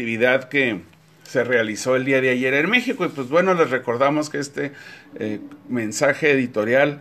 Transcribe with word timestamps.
actividad 0.00 0.48
que 0.48 0.80
se 1.24 1.44
realizó 1.44 1.94
el 1.94 2.06
día 2.06 2.22
de 2.22 2.30
ayer 2.30 2.54
en 2.54 2.70
México. 2.70 3.04
Y 3.04 3.08
pues 3.08 3.28
bueno, 3.28 3.52
les 3.52 3.68
recordamos 3.68 4.30
que 4.30 4.38
este 4.38 4.72
eh, 5.18 5.40
mensaje 5.68 6.30
editorial 6.30 7.00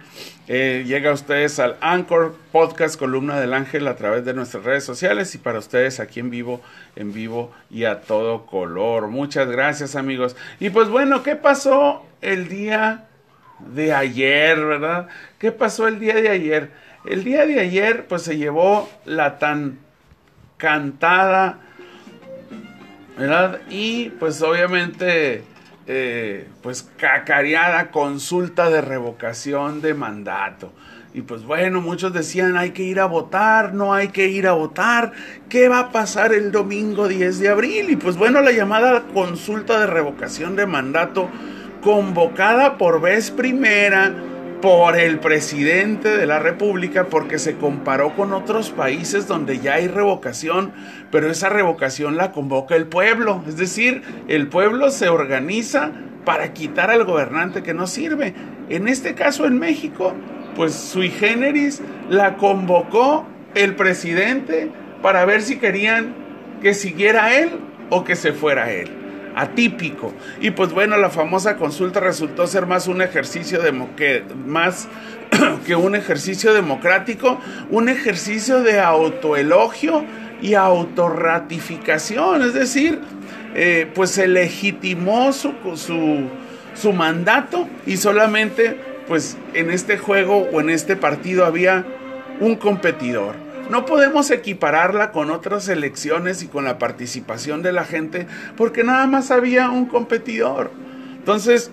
eh, 0.50 0.84
llega 0.86 1.12
a 1.12 1.14
ustedes 1.14 1.60
al 1.60 1.78
Anchor 1.80 2.36
Podcast 2.52 3.00
Columna 3.00 3.40
del 3.40 3.54
Ángel 3.54 3.88
a 3.88 3.96
través 3.96 4.26
de 4.26 4.34
nuestras 4.34 4.66
redes 4.66 4.84
sociales 4.84 5.34
y 5.34 5.38
para 5.38 5.60
ustedes 5.60 6.02
aquí 6.02 6.20
en 6.20 6.30
vivo, 6.30 6.62
en 6.98 7.14
vivo 7.14 7.54
y 7.72 7.86
a 7.86 8.02
todo 8.02 8.46
color. 8.46 9.08
Muchas 9.08 9.48
gracias 9.48 9.96
amigos. 9.96 10.36
Y 10.60 10.72
pues 10.72 10.90
bueno, 10.90 11.24
¿qué 11.24 11.38
pasó 11.38 12.06
el 12.20 12.50
día 12.50 13.08
de 13.74 13.94
ayer, 13.94 14.60
verdad? 14.60 15.08
¿Qué 15.38 15.54
pasó 15.54 15.88
el 15.88 16.00
día 16.00 16.16
de 16.16 16.28
ayer? 16.28 16.72
El 17.06 17.24
día 17.24 17.46
de 17.46 17.62
ayer 17.62 18.08
pues 18.08 18.24
se 18.24 18.36
llevó 18.36 18.90
la 19.06 19.40
tan 19.40 19.80
cantada, 20.58 21.62
Y 23.70 24.12
pues 24.12 24.42
obviamente, 24.42 25.44
eh, 25.88 26.48
pues 26.62 26.90
cacareada 26.98 27.92
consulta 27.92 28.70
de 28.70 28.82
revocación 28.82 29.82
de 29.82 29.94
mandato. 29.94 30.72
Y 31.14 31.22
pues 31.22 31.44
bueno, 31.44 31.82
muchos 31.82 32.14
decían 32.14 32.56
hay 32.56 32.72
que 32.72 32.84
ir 32.84 33.00
a 33.00 33.06
votar, 33.06 33.74
no 33.74 33.94
hay 33.94 34.10
que 34.10 34.28
ir 34.28 34.48
a 34.48 34.54
votar, 34.54 35.12
¿qué 35.50 35.68
va 35.68 35.80
a 35.80 35.92
pasar 35.92 36.34
el 36.34 36.52
domingo 36.52 37.08
10 37.08 37.40
de 37.40 37.50
abril? 37.50 37.90
Y 37.90 37.96
pues 37.96 38.16
bueno, 38.16 38.42
la 38.42 38.52
llamada 38.52 39.04
consulta 39.14 39.80
de 39.80 39.88
revocación 39.88 40.56
de 40.56 40.68
mandato 40.68 41.28
convocada 41.82 42.78
por 42.78 43.02
vez 43.02 43.32
primera 43.32 44.14
por 44.62 45.00
el 45.00 45.20
presidente 45.20 46.18
de 46.18 46.26
la 46.26 46.40
República 46.40 47.06
porque 47.06 47.40
se 47.40 47.56
comparó 47.56 48.16
con 48.16 48.34
otros 48.34 48.72
países 48.72 49.28
donde 49.28 49.60
ya 49.60 49.76
hay 49.76 49.88
revocación, 49.88 50.74
pero 51.12 51.32
esa 51.32 51.50
revocación 51.50 52.18
la 52.18 52.32
convoca 52.32 52.76
el 52.76 52.86
pueblo, 52.88 53.44
es 53.48 53.56
decir, 53.56 54.02
el 54.28 54.48
pueblo 54.48 54.92
se 54.92 55.08
organiza 55.08 55.92
para 56.26 56.54
quitar 56.54 56.92
al 56.92 57.06
gobernante 57.06 57.64
que 57.64 57.74
no 57.74 57.88
sirve. 57.88 58.34
En 58.68 58.88
este 58.88 59.16
caso 59.16 59.46
en 59.46 59.60
México, 59.60 60.14
pues 60.56 60.74
sui 60.74 61.10
generis 61.10 61.82
la 62.10 62.36
convocó 62.36 63.26
el 63.56 63.76
presidente 63.76 64.70
para 65.02 65.24
ver 65.26 65.42
si 65.42 65.58
querían 65.58 66.14
que 66.62 66.74
siguiera 66.74 67.34
él 67.34 67.52
o 67.90 68.04
que 68.04 68.16
se 68.16 68.34
fuera 68.34 68.72
él 68.72 68.99
atípico. 69.36 70.14
Y 70.42 70.52
pues 70.52 70.72
bueno, 70.72 70.98
la 70.98 71.10
famosa 71.10 71.56
consulta 71.58 72.00
resultó 72.00 72.48
ser 72.48 72.66
más 72.66 72.88
un 72.88 73.02
ejercicio 73.02 73.60
que, 73.96 74.24
más 74.46 74.88
que 75.66 75.76
un 75.76 75.96
ejercicio 75.96 76.54
democrático, 76.54 77.40
un 77.70 77.90
ejercicio 77.90 78.62
de 78.62 78.80
autoelogio 78.80 80.06
y 80.42 80.54
autorratificación, 80.54 82.44
es 82.44 82.54
decir, 82.54 83.00
eh, 83.56 83.90
pues 83.94 84.12
se 84.12 84.28
legitimó 84.28 85.34
su, 85.34 85.54
su, 85.76 86.30
su 86.76 86.94
mandato 86.94 87.68
y 87.86 87.98
solamente 87.98 88.78
pues 89.08 89.38
en 89.54 89.72
este 89.72 89.98
juego 89.98 90.48
o 90.54 90.62
en 90.62 90.70
este 90.70 90.96
partido 90.96 91.46
había 91.46 91.86
un 92.40 92.56
competidor. 92.56 93.49
No 93.70 93.86
podemos 93.86 94.32
equipararla 94.32 95.12
con 95.12 95.30
otras 95.30 95.68
elecciones 95.70 96.42
y 96.42 96.48
con 96.48 96.66
la 96.66 96.80
participación 96.80 97.62
de 97.62 97.72
la 97.72 97.86
gente 97.86 98.26
porque 98.58 98.84
nada 98.84 99.06
más 99.06 99.30
había 99.30 99.70
un 99.70 99.86
competidor. 99.86 100.72
Entonces, 101.18 101.72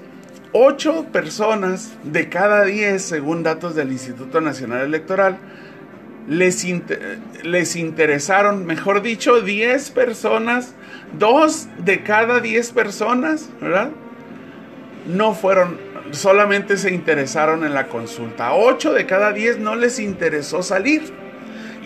ocho 0.52 1.06
personas 1.10 1.92
de 2.04 2.28
cada 2.28 2.64
diez, 2.64 3.02
según 3.02 3.42
datos 3.42 3.74
del 3.74 3.92
Instituto 3.92 4.42
Nacional 4.42 4.82
Electoral, 4.82 5.38
les, 6.28 6.66
les 7.42 7.76
interesaron, 7.76 8.66
mejor 8.66 9.00
dicho, 9.00 9.40
diez 9.40 9.90
personas, 9.90 10.74
dos 11.18 11.68
de 11.78 12.02
cada 12.02 12.40
diez 12.40 12.72
personas, 12.72 13.48
¿verdad? 13.60 13.90
No 15.06 15.34
fueron, 15.34 15.78
solamente 16.10 16.76
se 16.76 16.92
interesaron 16.92 17.64
en 17.64 17.72
la 17.72 17.88
consulta. 17.88 18.52
Ocho 18.52 18.92
de 18.92 19.06
cada 19.06 19.32
diez 19.32 19.58
no 19.58 19.76
les 19.76 19.98
interesó 19.98 20.62
salir. 20.62 21.25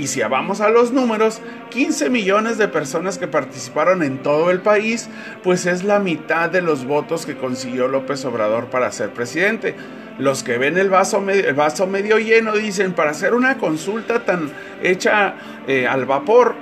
Y 0.01 0.07
si 0.07 0.23
vamos 0.23 0.63
a 0.63 0.71
los 0.71 0.93
números, 0.93 1.43
15 1.69 2.09
millones 2.09 2.57
de 2.57 2.69
personas 2.69 3.19
que 3.19 3.29
participaron 3.29 4.03
en 4.03 4.23
todo 4.23 4.51
el 4.51 4.61
país, 4.61 5.11
pues 5.43 5.67
es 5.67 5.85
la 5.85 5.99
mitad 5.99 6.49
de 6.49 6.63
los 6.63 6.87
votos 6.87 7.27
que 7.27 7.37
consiguió 7.37 7.87
López 7.87 8.25
Obrador 8.25 8.71
para 8.71 8.91
ser 8.93 9.11
presidente. 9.11 9.75
Los 10.19 10.43
que 10.43 10.57
ven 10.57 10.79
el 10.79 10.89
vaso, 10.89 11.21
medio, 11.21 12.19
lleno 12.19 12.53
dicen, 12.55 12.95
para 12.95 13.11
hacer 13.11 13.35
una 13.35 13.59
consulta 13.59 14.25
tan 14.25 14.51
hecha 14.83 15.35
eh, 15.67 15.87
al 15.87 16.07
vapor, 16.07 16.55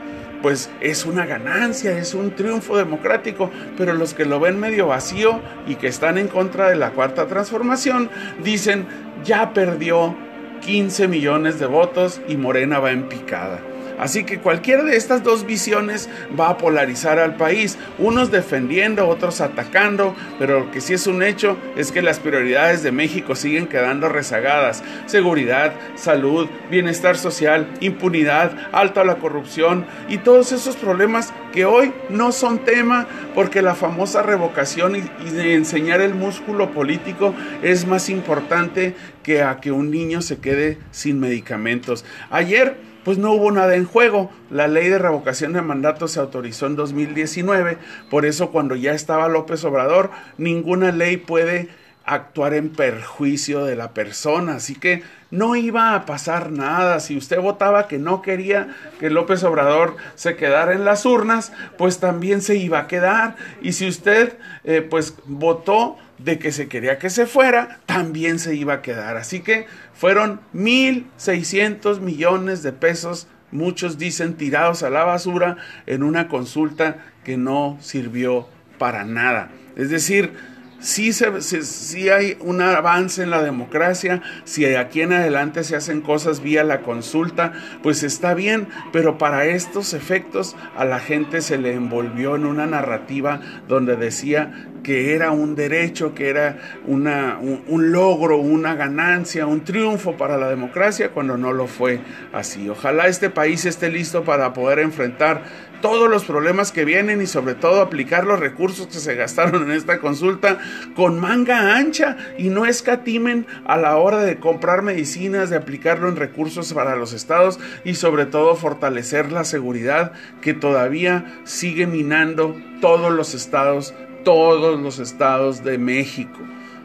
pues 0.42 0.68
es 0.80 1.06
una 1.06 1.24
ganancia, 1.24 1.96
es 1.96 2.14
un 2.14 2.32
triunfo 2.32 2.76
democrático, 2.76 3.52
pero 3.76 3.94
los 3.94 4.14
que 4.14 4.24
lo 4.24 4.40
ven 4.40 4.58
medio 4.58 4.88
vacío 4.88 5.40
y 5.64 5.76
que 5.76 5.86
están 5.86 6.18
en 6.18 6.26
contra 6.26 6.68
de 6.68 6.74
la 6.74 6.90
cuarta 6.90 7.28
transformación 7.28 8.10
dicen, 8.42 8.84
ya 9.22 9.52
perdió 9.52 10.16
15 10.60 11.08
millones 11.08 11.58
de 11.58 11.66
votos 11.66 12.20
y 12.28 12.36
Morena 12.36 12.78
va 12.78 12.92
en 12.92 13.08
picada. 13.08 13.60
Así 13.98 14.24
que 14.24 14.38
cualquiera 14.38 14.84
de 14.84 14.96
estas 14.96 15.22
dos 15.22 15.44
visiones 15.44 16.08
va 16.38 16.50
a 16.50 16.58
polarizar 16.58 17.18
al 17.18 17.36
país, 17.36 17.78
unos 17.98 18.30
defendiendo, 18.30 19.08
otros 19.08 19.40
atacando, 19.40 20.14
pero 20.38 20.60
lo 20.60 20.70
que 20.70 20.80
sí 20.80 20.94
es 20.94 21.06
un 21.06 21.22
hecho 21.22 21.56
es 21.76 21.92
que 21.92 22.02
las 22.02 22.18
prioridades 22.18 22.82
de 22.82 22.92
México 22.92 23.34
siguen 23.34 23.66
quedando 23.66 24.08
rezagadas. 24.08 24.82
Seguridad, 25.06 25.72
salud, 25.96 26.48
bienestar 26.70 27.16
social, 27.16 27.68
impunidad, 27.80 28.52
alta 28.72 29.04
la 29.04 29.16
corrupción 29.16 29.86
y 30.08 30.18
todos 30.18 30.52
esos 30.52 30.76
problemas 30.76 31.32
que 31.52 31.64
hoy 31.64 31.92
no 32.08 32.32
son 32.32 32.64
tema 32.64 33.06
porque 33.34 33.62
la 33.62 33.74
famosa 33.74 34.22
revocación 34.22 34.96
y, 34.96 35.30
de 35.30 35.54
enseñar 35.54 36.00
el 36.00 36.14
músculo 36.14 36.70
político 36.72 37.34
es 37.62 37.86
más 37.86 38.08
importante 38.08 38.94
que 39.22 39.42
a 39.42 39.58
que 39.60 39.72
un 39.72 39.90
niño 39.90 40.22
se 40.22 40.38
quede 40.38 40.78
sin 40.90 41.20
medicamentos. 41.20 42.04
Ayer 42.30 42.76
pues 43.08 43.16
no 43.16 43.32
hubo 43.32 43.50
nada 43.50 43.74
en 43.74 43.86
juego. 43.86 44.30
La 44.50 44.68
ley 44.68 44.86
de 44.90 44.98
revocación 44.98 45.54
de 45.54 45.62
mandato 45.62 46.08
se 46.08 46.20
autorizó 46.20 46.66
en 46.66 46.76
2019, 46.76 47.78
por 48.10 48.26
eso 48.26 48.50
cuando 48.50 48.76
ya 48.76 48.92
estaba 48.92 49.28
López 49.28 49.64
Obrador, 49.64 50.10
ninguna 50.36 50.92
ley 50.92 51.16
puede 51.16 51.70
actuar 52.04 52.52
en 52.52 52.68
perjuicio 52.68 53.64
de 53.64 53.76
la 53.76 53.94
persona. 53.94 54.56
Así 54.56 54.74
que 54.74 55.04
no 55.30 55.56
iba 55.56 55.94
a 55.94 56.04
pasar 56.04 56.52
nada. 56.52 57.00
Si 57.00 57.16
usted 57.16 57.40
votaba 57.40 57.88
que 57.88 57.96
no 57.98 58.20
quería 58.20 58.76
que 59.00 59.08
López 59.08 59.42
Obrador 59.42 59.96
se 60.14 60.36
quedara 60.36 60.74
en 60.74 60.84
las 60.84 61.06
urnas, 61.06 61.50
pues 61.78 62.00
también 62.00 62.42
se 62.42 62.56
iba 62.56 62.80
a 62.80 62.86
quedar. 62.88 63.36
Y 63.62 63.72
si 63.72 63.88
usted 63.88 64.36
eh, 64.64 64.82
pues 64.82 65.14
votó 65.24 65.96
de 66.18 66.38
que 66.38 66.52
se 66.52 66.68
quería 66.68 66.98
que 66.98 67.10
se 67.10 67.26
fuera, 67.26 67.80
también 67.86 68.38
se 68.38 68.54
iba 68.54 68.74
a 68.74 68.82
quedar. 68.82 69.16
Así 69.16 69.40
que 69.40 69.66
fueron 69.94 70.40
1.600 70.54 72.00
millones 72.00 72.62
de 72.62 72.72
pesos, 72.72 73.28
muchos 73.50 73.98
dicen 73.98 74.34
tirados 74.34 74.82
a 74.82 74.90
la 74.90 75.04
basura, 75.04 75.56
en 75.86 76.02
una 76.02 76.28
consulta 76.28 76.98
que 77.24 77.36
no 77.36 77.78
sirvió 77.80 78.48
para 78.78 79.04
nada. 79.04 79.50
Es 79.76 79.90
decir, 79.90 80.32
se, 80.80 82.12
hay 82.12 82.36
un 82.40 82.60
avance 82.60 83.22
en 83.22 83.30
la 83.30 83.42
democracia, 83.42 84.22
si 84.44 84.64
aquí 84.64 85.02
en 85.02 85.12
adelante 85.12 85.64
se 85.64 85.76
hacen 85.76 86.00
cosas 86.00 86.40
vía 86.40 86.62
la 86.62 86.82
consulta, 86.82 87.52
pues 87.82 88.02
está 88.02 88.34
bien, 88.34 88.68
pero 88.92 89.18
para 89.18 89.46
estos 89.46 89.92
efectos 89.92 90.56
a 90.76 90.84
la 90.84 91.00
gente 91.00 91.40
se 91.40 91.58
le 91.58 91.74
envolvió 91.74 92.36
en 92.36 92.46
una 92.46 92.66
narrativa 92.66 93.40
donde 93.66 93.96
decía 93.96 94.68
que 94.88 95.14
era 95.14 95.32
un 95.32 95.54
derecho, 95.54 96.14
que 96.14 96.30
era 96.30 96.80
una, 96.86 97.38
un, 97.38 97.92
logro, 97.92 98.38
una 98.38 98.74
ganancia, 98.74 99.44
un 99.44 99.62
triunfo 99.62 100.16
para 100.16 100.38
la 100.38 100.48
democracia, 100.48 101.10
cuando 101.10 101.36
no 101.36 101.52
lo 101.52 101.66
fue 101.66 102.00
así. 102.32 102.70
Ojalá 102.70 103.06
este 103.06 103.28
país 103.28 103.66
esté 103.66 103.90
listo 103.90 104.24
para 104.24 104.54
poder 104.54 104.78
enfrentar 104.78 105.42
todos 105.82 106.08
los 106.08 106.24
problemas 106.24 106.72
que 106.72 106.86
vienen 106.86 107.20
y 107.20 107.26
sobre 107.26 107.54
todo 107.54 107.82
aplicar 107.82 108.24
los 108.24 108.40
recursos 108.40 108.86
que 108.86 108.98
se 108.98 109.14
gastaron 109.14 109.64
en 109.64 109.72
esta 109.72 109.98
consulta 109.98 110.56
con 110.96 111.20
manga 111.20 111.76
ancha 111.76 112.16
y 112.38 112.48
no 112.48 112.64
escatimen 112.64 113.46
a 113.66 113.76
la 113.76 113.98
hora 113.98 114.22
de 114.22 114.38
comprar 114.38 114.80
medicinas, 114.80 115.50
de 115.50 115.56
aplicarlo 115.56 116.08
en 116.08 116.16
recursos 116.16 116.72
para 116.72 116.96
los 116.96 117.12
estados 117.12 117.60
y 117.84 117.94
sobre 117.94 118.24
todo 118.24 118.56
fortalecer 118.56 119.32
la 119.32 119.44
seguridad 119.44 120.12
que 120.40 120.54
todavía 120.54 121.40
sigue 121.44 121.86
minando 121.86 122.56
todos 122.80 123.12
los 123.12 123.34
estados 123.34 123.92
todos 124.24 124.80
los 124.80 124.98
estados 124.98 125.64
de 125.64 125.78
México. 125.78 126.38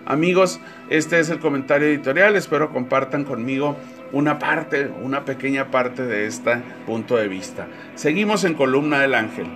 Amigos, 0.06 0.60
este 0.90 1.20
es 1.20 1.30
el 1.30 1.40
comentario 1.40 1.88
editorial. 1.88 2.36
Espero 2.36 2.72
compartan 2.72 3.24
conmigo 3.24 3.78
una 4.12 4.38
parte, 4.38 4.92
una 5.02 5.26
pequeña 5.26 5.72
parte 5.72 6.06
de 6.06 6.28
este 6.28 6.58
punto 6.86 7.16
de 7.16 7.28
vista. 7.28 7.68
Seguimos 7.96 8.44
en 8.44 8.54
Columna 8.54 9.00
del 9.00 9.16
Ángel. 9.16 9.48